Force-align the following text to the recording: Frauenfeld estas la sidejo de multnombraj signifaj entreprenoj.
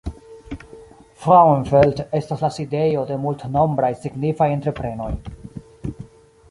Frauenfeld 1.25 2.01
estas 2.21 2.41
la 2.47 2.51
sidejo 2.57 3.05
de 3.11 3.19
multnombraj 3.27 3.93
signifaj 4.07 4.49
entreprenoj. 4.59 5.13